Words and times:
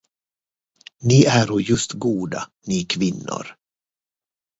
Ni 1.07 1.19
äro 1.39 1.57
just 1.71 1.91
goda, 2.05 2.41
ni 2.67 2.77
qvinnor. 2.95 3.45